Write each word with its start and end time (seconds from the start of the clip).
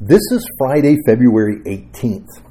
This 0.00 0.22
is 0.32 0.44
Friday, 0.58 0.96
February 1.06 1.60
18th. 1.66 2.42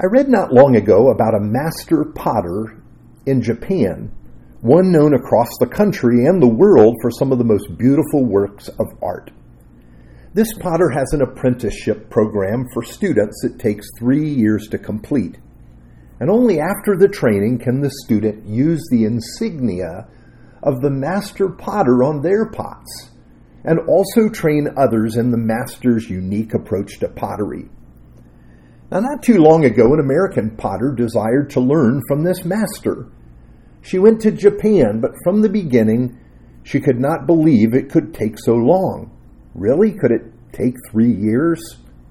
I 0.00 0.06
read 0.06 0.28
not 0.28 0.52
long 0.52 0.76
ago 0.76 1.10
about 1.10 1.34
a 1.34 1.40
master 1.40 2.04
potter 2.14 2.80
in 3.26 3.42
Japan, 3.42 4.14
one 4.60 4.92
known 4.92 5.14
across 5.14 5.48
the 5.58 5.66
country 5.66 6.26
and 6.26 6.40
the 6.40 6.46
world 6.46 6.94
for 7.02 7.10
some 7.10 7.32
of 7.32 7.38
the 7.38 7.44
most 7.44 7.76
beautiful 7.76 8.24
works 8.24 8.68
of 8.68 8.86
art. 9.02 9.32
This 10.32 10.56
potter 10.56 10.90
has 10.90 11.12
an 11.12 11.22
apprenticeship 11.22 12.08
program 12.08 12.68
for 12.72 12.84
students 12.84 13.40
that 13.42 13.58
takes 13.58 13.88
three 13.98 14.28
years 14.28 14.68
to 14.68 14.78
complete. 14.78 15.38
And 16.20 16.30
only 16.30 16.60
after 16.60 16.96
the 16.96 17.08
training 17.08 17.58
can 17.58 17.80
the 17.80 17.90
student 18.04 18.46
use 18.46 18.86
the 18.92 19.04
insignia 19.04 20.06
of 20.62 20.82
the 20.82 20.90
master 20.90 21.48
potter 21.48 22.04
on 22.04 22.22
their 22.22 22.48
pots 22.48 23.10
and 23.64 23.78
also 23.88 24.28
train 24.28 24.68
others 24.76 25.16
in 25.16 25.30
the 25.30 25.38
master's 25.38 26.10
unique 26.10 26.52
approach 26.54 26.98
to 27.00 27.08
pottery. 27.08 27.68
Now, 28.90 29.00
not 29.00 29.22
too 29.22 29.38
long 29.38 29.64
ago, 29.64 29.92
an 29.94 30.00
American 30.00 30.56
potter 30.56 30.94
desired 30.94 31.50
to 31.50 31.60
learn 31.60 32.02
from 32.06 32.22
this 32.22 32.44
master. 32.44 33.06
She 33.80 33.98
went 33.98 34.20
to 34.20 34.30
Japan, 34.30 35.00
but 35.00 35.12
from 35.24 35.40
the 35.40 35.48
beginning, 35.48 36.18
she 36.62 36.80
could 36.80 37.00
not 37.00 37.26
believe 37.26 37.74
it 37.74 37.90
could 37.90 38.14
take 38.14 38.38
so 38.38 38.54
long. 38.54 39.10
Really? 39.54 39.92
Could 39.92 40.10
it 40.10 40.32
take 40.52 40.74
three 40.90 41.12
years 41.12 41.60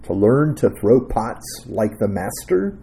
to 0.03 0.13
learn 0.13 0.55
to 0.55 0.69
throw 0.79 1.01
pots 1.01 1.65
like 1.67 1.97
the 1.99 2.07
master? 2.07 2.77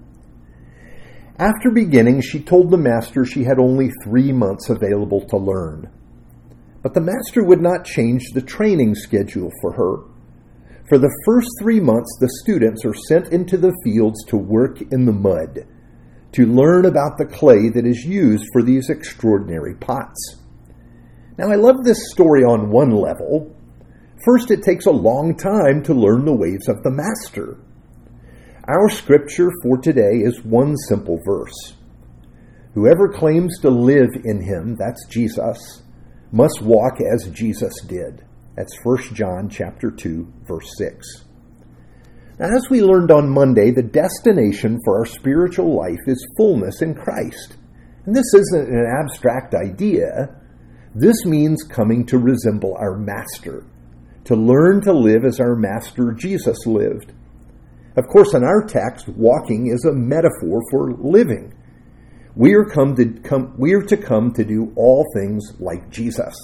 After 1.39 1.71
beginning, 1.71 2.21
she 2.21 2.41
told 2.41 2.71
the 2.71 2.77
master 2.77 3.25
she 3.25 3.45
had 3.45 3.59
only 3.59 3.91
three 4.05 4.33
months 4.33 4.69
available 4.69 5.27
to 5.27 5.37
learn. 5.37 5.91
But 6.83 6.95
the 6.95 7.01
master 7.01 7.45
would 7.45 7.61
not 7.61 7.85
change 7.85 8.23
the 8.33 8.41
training 8.41 8.95
schedule 8.95 9.51
for 9.61 9.73
her. 9.73 10.11
For 10.89 10.99
the 10.99 11.15
first 11.25 11.49
three 11.61 11.79
months, 11.79 12.11
the 12.21 12.31
students 12.43 12.85
are 12.85 12.95
sent 12.95 13.33
into 13.33 13.57
the 13.57 13.75
fields 13.85 14.25
to 14.27 14.37
work 14.37 14.81
in 14.81 15.05
the 15.05 15.13
mud, 15.13 15.67
to 16.33 16.47
learn 16.47 16.87
about 16.87 17.19
the 17.19 17.27
clay 17.27 17.69
that 17.69 17.87
is 17.87 18.05
used 18.05 18.47
for 18.53 18.63
these 18.63 18.89
extraordinary 18.89 19.75
pots. 19.75 20.37
Now, 21.39 21.51
I 21.51 21.57
love 21.57 21.77
this 21.85 22.11
story 22.11 22.43
on 22.43 22.71
one 22.71 22.91
level. 22.91 23.55
First, 24.25 24.51
it 24.51 24.63
takes 24.63 24.87
a 24.87 24.91
long 24.91 25.37
time 25.37 25.83
to 25.85 25.95
learn 25.95 26.25
the 26.25 26.35
ways 26.35 26.67
of 26.69 26.83
the 26.83 26.91
master. 26.91 27.59
Our 28.67 28.91
scripture 28.91 29.51
for 29.63 29.79
today 29.79 30.23
is 30.23 30.45
one 30.45 30.77
simple 30.77 31.19
verse. 31.25 31.75
Whoever 32.75 33.09
claims 33.09 33.59
to 33.61 33.71
live 33.71 34.11
in 34.25 34.43
him, 34.43 34.77
that's 34.77 35.07
Jesus, 35.07 35.83
must 36.33 36.63
walk 36.63 36.99
as 37.01 37.31
Jesus 37.31 37.73
did. 37.87 38.25
That's 38.57 38.77
1 38.83 39.15
John 39.15 39.49
chapter 39.49 39.91
2 39.91 40.33
verse 40.47 40.71
6. 40.77 41.25
Now, 42.39 42.47
as 42.57 42.71
we 42.71 42.83
learned 42.83 43.11
on 43.11 43.29
Monday, 43.29 43.71
the 43.71 43.83
destination 43.83 44.79
for 44.85 44.99
our 44.99 45.05
spiritual 45.05 45.77
life 45.77 46.01
is 46.07 46.27
fullness 46.39 46.81
in 46.81 46.95
Christ. 46.95 47.57
And 48.07 48.17
this 48.17 48.33
isn't 48.35 48.69
an 48.69 48.87
abstract 48.99 49.55
idea. 49.55 50.41
This 50.95 51.25
means 51.27 51.63
coming 51.63 52.07
to 52.07 52.19
resemble 52.19 52.75
our 52.79 52.97
master, 52.97 53.67
to 54.25 54.35
learn 54.35 54.81
to 54.83 54.93
live 54.93 55.25
as 55.25 55.39
our 55.39 55.55
master 55.55 56.13
Jesus 56.13 56.67
lived. 56.67 57.13
Of 57.97 58.07
course, 58.09 58.35
in 58.35 58.43
our 58.43 58.65
text, 58.67 59.09
walking 59.09 59.71
is 59.73 59.85
a 59.85 59.93
metaphor 59.93 60.61
for 60.71 60.93
living. 60.93 61.53
We 62.37 62.55
are, 62.55 62.65
come 62.65 62.95
to 62.97 63.07
come, 63.21 63.55
we 63.59 63.75
are 63.75 63.83
to 63.83 63.97
come 63.97 64.33
to 64.35 64.45
do 64.45 64.73
all 64.77 65.05
things 65.15 65.53
like 65.59 65.91
Jesus. 65.91 66.35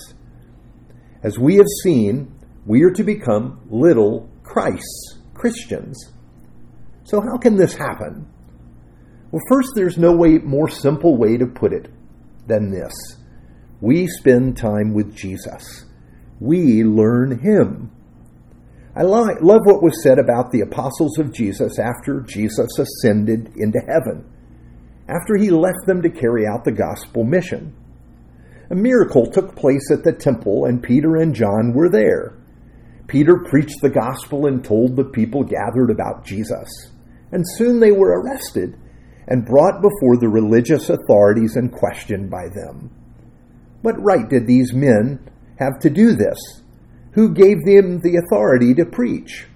As 1.22 1.38
we 1.38 1.56
have 1.56 1.66
seen, 1.82 2.34
we 2.66 2.82
are 2.82 2.90
to 2.90 3.04
become 3.04 3.60
little 3.70 4.28
Christs, 4.42 5.18
Christians. 5.34 6.12
So, 7.04 7.20
how 7.20 7.38
can 7.38 7.56
this 7.56 7.74
happen? 7.74 8.28
Well, 9.30 9.42
first, 9.48 9.70
there's 9.74 9.96
no 9.96 10.12
way, 10.16 10.38
more 10.38 10.68
simple 10.68 11.16
way 11.16 11.36
to 11.36 11.46
put 11.46 11.72
it 11.72 11.88
than 12.46 12.70
this 12.70 12.92
we 13.80 14.06
spend 14.06 14.56
time 14.56 14.94
with 14.94 15.14
Jesus, 15.14 15.84
we 16.40 16.82
learn 16.82 17.38
Him. 17.38 17.90
I 18.98 19.02
love 19.02 19.36
what 19.40 19.82
was 19.82 20.02
said 20.02 20.18
about 20.18 20.50
the 20.50 20.62
apostles 20.62 21.18
of 21.18 21.32
Jesus 21.32 21.78
after 21.78 22.22
Jesus 22.22 22.78
ascended 22.78 23.52
into 23.56 23.78
heaven 23.78 24.24
after 25.08 25.36
he 25.36 25.50
left 25.50 25.86
them 25.86 26.02
to 26.02 26.10
carry 26.10 26.46
out 26.46 26.64
the 26.64 26.72
gospel 26.72 27.24
mission. 27.24 27.74
A 28.70 28.74
miracle 28.74 29.26
took 29.26 29.54
place 29.54 29.90
at 29.92 30.02
the 30.02 30.12
temple, 30.12 30.64
and 30.64 30.82
Peter 30.82 31.16
and 31.16 31.34
John 31.34 31.72
were 31.72 31.88
there. 31.88 32.36
Peter 33.06 33.44
preached 33.48 33.80
the 33.80 33.90
gospel 33.90 34.46
and 34.46 34.64
told 34.64 34.96
the 34.96 35.04
people 35.04 35.44
gathered 35.44 35.90
about 35.90 36.24
Jesus. 36.24 36.68
And 37.30 37.44
soon 37.56 37.78
they 37.78 37.92
were 37.92 38.20
arrested 38.20 38.76
and 39.28 39.44
brought 39.44 39.82
before 39.82 40.16
the 40.16 40.28
religious 40.28 40.88
authorities 40.88 41.56
and 41.56 41.72
questioned 41.72 42.30
by 42.30 42.48
them. 42.48 42.90
What 43.82 44.02
right 44.02 44.28
did 44.28 44.46
these 44.46 44.72
men 44.72 45.30
have 45.58 45.78
to 45.80 45.90
do 45.90 46.14
this? 46.14 46.38
Who 47.12 47.32
gave 47.32 47.64
them 47.64 48.00
the 48.00 48.20
authority 48.24 48.74
to 48.74 48.84
preach? 48.84 49.46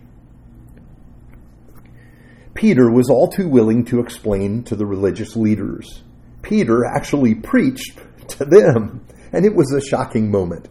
Peter 2.60 2.91
was 2.91 3.09
all 3.09 3.26
too 3.26 3.48
willing 3.48 3.87
to 3.87 4.00
explain 4.00 4.62
to 4.62 4.76
the 4.76 4.84
religious 4.84 5.34
leaders. 5.34 6.03
Peter 6.43 6.84
actually 6.84 7.34
preached 7.34 7.98
to 8.28 8.44
them, 8.44 9.03
and 9.32 9.47
it 9.47 9.54
was 9.54 9.72
a 9.72 9.81
shocking 9.81 10.31
moment. 10.31 10.69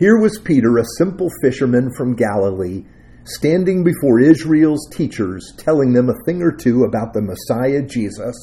Here 0.00 0.18
was 0.18 0.40
Peter, 0.44 0.78
a 0.78 0.84
simple 0.98 1.28
fisherman 1.40 1.92
from 1.96 2.16
Galilee, 2.16 2.82
standing 3.22 3.84
before 3.84 4.18
Israel's 4.18 4.88
teachers, 4.90 5.54
telling 5.58 5.92
them 5.92 6.08
a 6.08 6.24
thing 6.26 6.42
or 6.42 6.50
two 6.50 6.82
about 6.82 7.12
the 7.12 7.22
Messiah 7.22 7.82
Jesus 7.82 8.34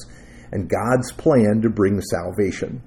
and 0.50 0.70
God's 0.70 1.12
plan 1.12 1.60
to 1.60 1.68
bring 1.68 2.00
salvation. 2.00 2.82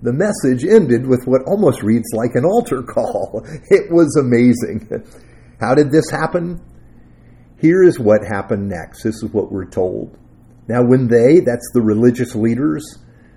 The 0.00 0.14
message 0.14 0.64
ended 0.64 1.06
with 1.06 1.26
what 1.26 1.42
almost 1.46 1.82
reads 1.82 2.08
like 2.14 2.34
an 2.34 2.46
altar 2.46 2.82
call. 2.82 3.44
It 3.68 3.92
was 3.92 4.16
amazing. 4.16 4.88
How 5.60 5.74
did 5.74 5.90
this 5.90 6.08
happen? 6.08 6.62
Here 7.58 7.82
is 7.82 7.98
what 7.98 8.20
happened 8.26 8.68
next. 8.68 9.02
This 9.02 9.22
is 9.22 9.30
what 9.32 9.50
we're 9.50 9.68
told. 9.68 10.16
Now, 10.68 10.84
when 10.84 11.08
they, 11.08 11.40
that's 11.40 11.70
the 11.72 11.82
religious 11.82 12.34
leaders, 12.34 12.84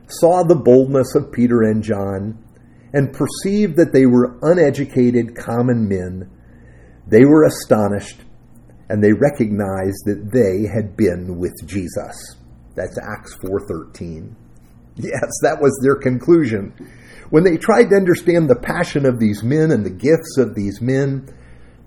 saw 0.07 0.43
the 0.43 0.55
boldness 0.55 1.15
of 1.15 1.31
Peter 1.31 1.61
and 1.61 1.83
John 1.83 2.37
and 2.93 3.13
perceived 3.13 3.77
that 3.77 3.93
they 3.93 4.05
were 4.05 4.37
uneducated 4.41 5.35
common 5.35 5.87
men, 5.87 6.29
they 7.07 7.25
were 7.25 7.45
astonished 7.45 8.19
and 8.89 9.01
they 9.01 9.13
recognized 9.13 10.03
that 10.05 10.29
they 10.33 10.67
had 10.67 10.97
been 10.97 11.39
with 11.39 11.53
Jesus. 11.65 12.35
That's 12.75 12.97
Acts 12.99 13.33
4:13. 13.35 14.35
Yes, 14.97 15.31
that 15.41 15.61
was 15.61 15.71
their 15.81 15.95
conclusion. 15.95 16.73
When 17.29 17.45
they 17.45 17.55
tried 17.55 17.89
to 17.89 17.95
understand 17.95 18.49
the 18.49 18.59
passion 18.59 19.05
of 19.05 19.19
these 19.19 19.41
men 19.43 19.71
and 19.71 19.85
the 19.85 19.89
gifts 19.89 20.37
of 20.37 20.55
these 20.55 20.81
men, 20.81 21.29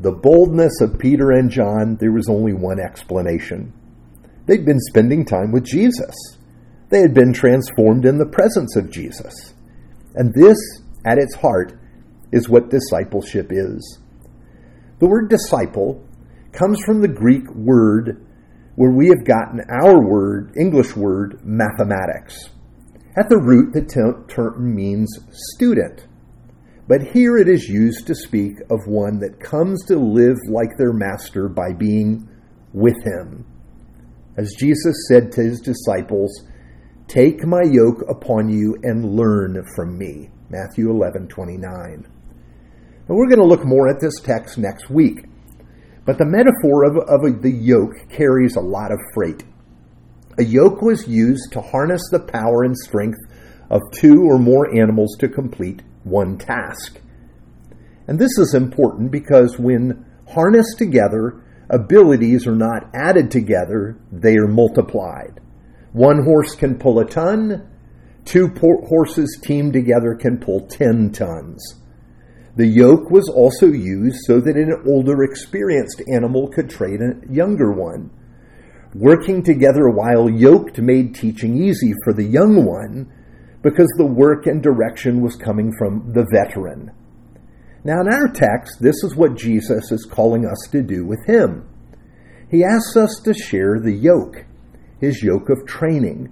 the 0.05 0.13
boldness 0.13 0.83
of 0.83 0.99
Peter 0.99 1.31
and 1.31 1.51
John, 1.51 1.97
there 1.99 2.13
was 2.13 2.29
only 2.29 2.53
one 2.53 2.79
explanation. 2.79 3.73
They'd 4.45 4.67
been 4.67 4.79
spending 4.79 5.25
time 5.25 5.51
with 5.51 5.65
Jesus. 5.65 6.15
They 6.91 7.01
had 7.01 7.15
been 7.15 7.33
transformed 7.33 8.05
in 8.05 8.19
the 8.19 8.27
presence 8.27 8.77
of 8.77 8.91
Jesus. 8.91 9.55
And 10.15 10.35
this, 10.35 10.59
at 11.07 11.17
its 11.17 11.35
heart, 11.35 11.79
is 12.33 12.51
what 12.51 12.69
discipleship 12.69 13.49
is. 13.51 13.99
The 14.99 15.09
word 15.09 15.31
disciple 15.31 16.07
comes 16.53 16.79
from 16.85 17.01
the 17.01 17.09
Greek 17.09 17.49
word 17.55 18.27
where 18.77 18.93
we 18.93 19.09
have 19.09 19.25
gotten 19.25 19.63
our 19.71 20.07
word, 20.07 20.53
English 20.55 20.95
word, 20.95 21.41
mathematics. 21.43 22.51
At 23.17 23.31
the 23.31 23.39
root, 23.39 23.73
the 23.73 24.25
term 24.29 24.75
means 24.75 25.19
student. 25.55 26.07
But 26.87 27.03
here 27.15 27.39
it 27.39 27.49
is 27.49 27.67
used 27.67 28.07
to 28.07 28.15
speak 28.15 28.61
of 28.69 28.87
one 28.87 29.19
that 29.21 29.41
comes 29.41 29.83
to 29.87 29.97
live 29.97 30.37
like 30.51 30.77
their 30.77 30.93
master 30.93 31.49
by 31.49 31.73
being 31.73 32.29
with 32.75 32.97
him. 33.05 33.47
As 34.37 34.55
Jesus 34.59 35.07
said 35.09 35.33
to 35.33 35.43
his 35.43 35.61
disciples, 35.61 36.47
Take 37.09 37.47
my 37.47 37.63
yoke 37.63 38.03
upon 38.09 38.51
you 38.51 38.77
and 38.83 39.17
learn 39.17 39.65
from 39.75 39.97
me. 39.97 40.31
Matthew 40.51 40.91
11 40.91 41.29
29. 41.29 42.07
Now 43.09 43.15
we're 43.15 43.29
going 43.29 43.39
to 43.39 43.47
look 43.47 43.65
more 43.65 43.89
at 43.89 44.01
this 44.01 44.21
text 44.21 44.59
next 44.59 44.91
week. 44.91 45.25
But 46.05 46.19
the 46.19 46.27
metaphor 46.27 46.85
of, 46.85 46.97
of 47.09 47.43
the 47.43 47.51
yoke 47.51 48.11
carries 48.11 48.57
a 48.57 48.61
lot 48.61 48.93
of 48.93 48.99
freight. 49.15 49.43
A 50.39 50.45
yoke 50.45 50.83
was 50.83 51.09
used 51.09 51.53
to 51.53 51.63
harness 51.63 52.03
the 52.11 52.21
power 52.21 52.65
and 52.65 52.77
strength 52.77 53.21
of 53.71 53.81
two 53.93 54.23
or 54.23 54.39
more 54.39 54.75
animals 54.77 55.17
to 55.21 55.29
complete 55.29 55.83
one 56.05 56.39
task. 56.39 57.01
And 58.07 58.19
this 58.19 58.39
is 58.39 58.55
important 58.55 59.11
because 59.11 59.59
when 59.59 60.05
harnessed 60.29 60.79
together, 60.79 61.43
abilities 61.71 62.47
are 62.47 62.55
not 62.55 62.91
added 62.95 63.31
together, 63.31 63.99
they 64.13 64.37
are 64.37 64.47
multiplied. 64.47 65.41
One 65.93 66.25
horse 66.25 66.55
can 66.55 66.79
pull 66.79 66.99
a 66.99 67.07
ton, 67.07 67.69
two 68.25 68.49
horses 68.89 69.39
teamed 69.43 69.73
together 69.73 70.15
can 70.15 70.39
pull 70.39 70.67
10 70.67 71.13
tons. 71.13 71.81
The 72.57 72.67
yoke 72.67 73.11
was 73.11 73.29
also 73.29 73.67
used 73.67 74.19
so 74.27 74.41
that 74.41 74.57
an 74.57 74.83
older, 74.87 75.25
experienced 75.25 76.03
animal 76.13 76.49
could 76.49 76.71
train 76.71 77.01
a 77.03 77.33
younger 77.33 77.73
one. 77.73 78.11
Working 78.95 79.43
together 79.43 79.89
while 79.89 80.31
yoked 80.31 80.79
made 80.79 81.17
teaching 81.17 81.57
easy 81.57 81.93
for 82.05 82.13
the 82.13 82.23
young 82.23 82.65
one 82.65 83.11
because 83.65 83.89
the 83.97 84.07
work 84.07 84.47
and 84.47 84.63
direction 84.63 85.23
was 85.23 85.37
coming 85.37 85.73
from 85.79 86.13
the 86.13 86.27
veteran. 86.31 86.93
Now, 87.83 88.03
in 88.03 88.09
our 88.09 88.29
text, 88.29 88.77
this 88.81 89.03
is 89.03 89.17
what 89.17 89.37
Jesus 89.37 89.91
is 89.91 90.05
calling 90.05 90.45
us 90.45 90.69
to 90.71 90.83
do 90.83 91.07
with 91.07 91.27
him. 91.27 91.67
He 92.51 92.63
asks 92.63 92.95
us 92.97 93.21
to 93.25 93.33
share 93.33 93.81
the 93.81 93.95
yoke, 93.95 94.45
his 95.01 95.23
yoke 95.23 95.49
of 95.49 95.67
training. 95.67 96.31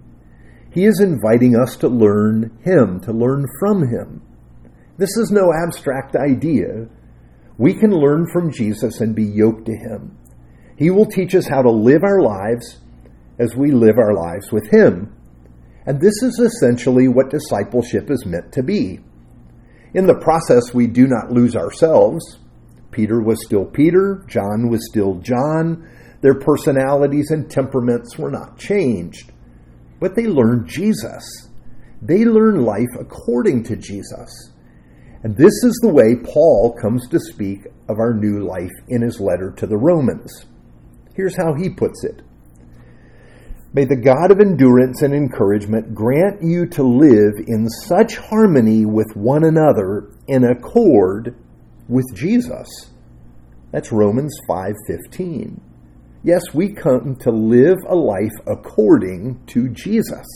He 0.72 0.84
is 0.84 1.00
inviting 1.00 1.56
us 1.56 1.76
to 1.78 1.88
learn 1.88 2.58
him, 2.64 3.00
to 3.00 3.12
learn 3.12 3.46
from 3.58 3.88
him. 3.88 4.20
This 4.98 5.16
is 5.16 5.30
no 5.32 5.52
abstract 5.66 6.14
idea. 6.14 6.86
We 7.56 7.72
can 7.72 7.92
learn 7.92 8.26
from 8.30 8.52
Jesus 8.52 9.00
and 9.00 9.16
be 9.16 9.24
yoked 9.24 9.66
to 9.66 9.72
him. 9.72 10.18
He 10.76 10.90
will 10.90 11.06
teach 11.06 11.34
us 11.34 11.48
how 11.48 11.62
to 11.62 11.70
live 11.70 12.02
our 12.02 12.20
lives 12.20 12.80
as 13.38 13.56
we 13.56 13.70
live 13.70 13.96
our 13.98 14.14
lives 14.14 14.52
with 14.52 14.70
him. 14.70 15.14
And 15.86 16.00
this 16.00 16.22
is 16.22 16.38
essentially 16.38 17.08
what 17.08 17.30
discipleship 17.30 18.10
is 18.10 18.24
meant 18.24 18.52
to 18.52 18.62
be. 18.62 19.00
In 19.94 20.06
the 20.06 20.18
process, 20.18 20.72
we 20.72 20.86
do 20.86 21.06
not 21.06 21.32
lose 21.32 21.56
ourselves. 21.56 22.38
Peter 22.90 23.20
was 23.22 23.44
still 23.44 23.64
Peter, 23.64 24.24
John 24.28 24.68
was 24.68 24.88
still 24.88 25.14
John. 25.16 25.88
Their 26.20 26.38
personalities 26.38 27.30
and 27.30 27.50
temperaments 27.50 28.16
were 28.16 28.30
not 28.30 28.58
changed. 28.58 29.32
But 29.98 30.14
they 30.14 30.26
learned 30.26 30.68
Jesus. 30.68 31.24
They 32.00 32.24
learned 32.24 32.64
life 32.64 32.94
according 32.98 33.64
to 33.64 33.76
Jesus. 33.76 34.52
And 35.24 35.36
this 35.36 35.62
is 35.62 35.78
the 35.82 35.92
way 35.92 36.16
Paul 36.16 36.76
comes 36.80 37.08
to 37.08 37.20
speak 37.20 37.66
of 37.88 37.98
our 37.98 38.14
new 38.14 38.44
life 38.46 38.72
in 38.88 39.02
his 39.02 39.20
letter 39.20 39.52
to 39.56 39.66
the 39.66 39.76
Romans. 39.76 40.46
Here's 41.14 41.36
how 41.36 41.54
he 41.54 41.70
puts 41.70 42.04
it 42.04 42.22
May 43.74 43.84
the 43.84 43.96
God 43.96 44.30
of 44.30 44.40
endurance 44.40 45.02
and 45.02 45.14
encouragement 45.14 45.94
grant 45.94 46.42
you 46.42 46.66
to 46.66 46.82
live 46.82 47.34
in 47.46 47.68
such 47.68 48.16
harmony 48.16 48.84
with 48.84 49.16
one 49.16 49.44
another 49.44 50.10
in 50.26 50.44
accord 50.44 51.34
with 51.88 52.04
Jesus. 52.14 52.68
That's 53.70 53.90
Romans 53.90 54.36
5:15. 54.46 55.60
Yes, 56.22 56.42
we 56.52 56.72
come 56.72 57.16
to 57.20 57.30
live 57.30 57.78
a 57.88 57.96
life 57.96 58.34
according 58.46 59.40
to 59.46 59.68
Jesus, 59.70 60.26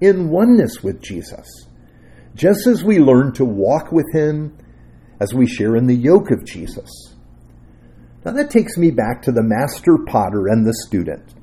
in 0.00 0.30
oneness 0.30 0.82
with 0.82 1.00
Jesus 1.00 1.68
just 2.38 2.68
as 2.68 2.84
we 2.84 2.98
learn 2.98 3.32
to 3.32 3.44
walk 3.44 3.90
with 3.90 4.06
Him 4.12 4.56
as 5.20 5.34
we 5.34 5.46
share 5.46 5.76
in 5.76 5.86
the 5.86 5.96
yoke 5.96 6.30
of 6.30 6.46
Jesus. 6.46 6.88
Now 8.24 8.32
that 8.32 8.50
takes 8.50 8.76
me 8.76 8.92
back 8.92 9.22
to 9.22 9.32
the 9.32 9.42
master 9.42 9.98
potter 10.06 10.46
and 10.46 10.64
the 10.64 10.74
student. 10.86 11.34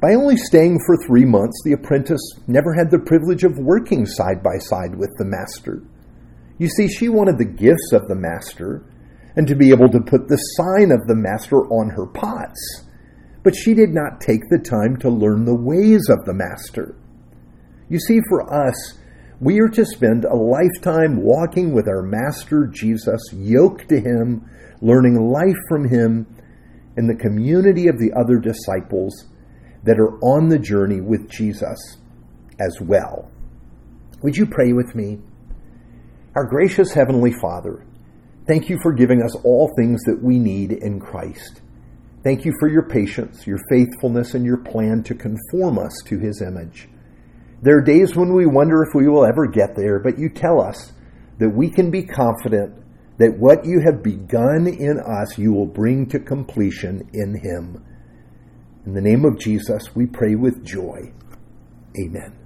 By 0.00 0.14
only 0.14 0.36
staying 0.36 0.78
for 0.86 0.96
three 0.96 1.24
months, 1.24 1.60
the 1.64 1.72
apprentice 1.72 2.20
never 2.46 2.72
had 2.72 2.90
the 2.90 3.00
privilege 3.00 3.42
of 3.42 3.58
working 3.58 4.06
side 4.06 4.44
by 4.44 4.58
side 4.58 4.94
with 4.94 5.10
the 5.18 5.24
master. 5.24 5.82
You 6.56 6.68
see, 6.68 6.86
she 6.86 7.08
wanted 7.08 7.38
the 7.38 7.44
gifts 7.44 7.92
of 7.92 8.06
the 8.06 8.14
master 8.14 8.84
and 9.34 9.48
to 9.48 9.56
be 9.56 9.70
able 9.70 9.88
to 9.88 10.00
put 10.00 10.28
the 10.28 10.36
sign 10.36 10.92
of 10.92 11.06
the 11.06 11.16
master 11.16 11.66
on 11.66 11.90
her 11.90 12.06
pots. 12.06 12.84
But 13.42 13.56
she 13.56 13.74
did 13.74 13.90
not 13.90 14.20
take 14.20 14.42
the 14.50 14.58
time 14.58 14.96
to 14.98 15.10
learn 15.10 15.44
the 15.44 15.54
ways 15.54 16.08
of 16.08 16.24
the 16.24 16.34
master. 16.34 16.94
You 17.88 17.98
see, 17.98 18.20
for 18.28 18.52
us, 18.52 18.98
we 19.40 19.60
are 19.60 19.68
to 19.68 19.84
spend 19.84 20.24
a 20.24 20.34
lifetime 20.34 21.22
walking 21.22 21.72
with 21.72 21.88
our 21.88 22.02
Master 22.02 22.66
Jesus, 22.66 23.20
yoked 23.32 23.88
to 23.88 24.00
Him, 24.00 24.48
learning 24.80 25.14
life 25.14 25.56
from 25.68 25.88
Him, 25.88 26.26
in 26.96 27.06
the 27.06 27.14
community 27.14 27.86
of 27.86 27.98
the 27.98 28.12
other 28.12 28.38
disciples 28.38 29.26
that 29.84 29.98
are 29.98 30.18
on 30.18 30.48
the 30.48 30.58
journey 30.58 31.00
with 31.00 31.30
Jesus 31.30 31.98
as 32.60 32.78
well. 32.80 33.30
Would 34.22 34.36
you 34.36 34.46
pray 34.46 34.72
with 34.72 34.94
me? 34.94 35.18
Our 36.34 36.44
gracious 36.44 36.92
Heavenly 36.92 37.32
Father, 37.40 37.84
thank 38.46 38.68
you 38.68 38.78
for 38.82 38.92
giving 38.92 39.22
us 39.22 39.34
all 39.44 39.70
things 39.76 40.00
that 40.06 40.22
we 40.22 40.38
need 40.38 40.72
in 40.72 41.00
Christ. 41.00 41.62
Thank 42.24 42.44
you 42.44 42.52
for 42.58 42.68
your 42.68 42.88
patience, 42.88 43.46
your 43.46 43.58
faithfulness, 43.70 44.34
and 44.34 44.44
your 44.44 44.58
plan 44.58 45.02
to 45.04 45.14
conform 45.14 45.78
us 45.78 45.92
to 46.06 46.18
His 46.18 46.42
image. 46.42 46.88
There 47.62 47.78
are 47.78 47.82
days 47.82 48.14
when 48.14 48.34
we 48.34 48.46
wonder 48.46 48.82
if 48.82 48.94
we 48.94 49.08
will 49.08 49.24
ever 49.24 49.46
get 49.46 49.76
there, 49.76 50.00
but 50.00 50.18
you 50.18 50.28
tell 50.28 50.60
us 50.60 50.92
that 51.38 51.50
we 51.50 51.70
can 51.70 51.90
be 51.90 52.02
confident 52.02 52.74
that 53.18 53.38
what 53.38 53.64
you 53.64 53.80
have 53.80 54.02
begun 54.02 54.66
in 54.66 55.00
us, 55.00 55.38
you 55.38 55.52
will 55.52 55.66
bring 55.66 56.06
to 56.06 56.20
completion 56.20 57.08
in 57.12 57.34
Him. 57.34 57.84
In 58.88 58.94
the 58.94 59.02
name 59.02 59.26
of 59.26 59.38
Jesus, 59.38 59.94
we 59.94 60.06
pray 60.06 60.34
with 60.34 60.64
joy. 60.64 61.12
Amen. 62.00 62.37